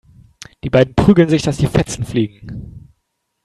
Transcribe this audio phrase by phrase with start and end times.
[0.63, 2.89] Die beiden prügeln sich, dass die Fetzen fliegen.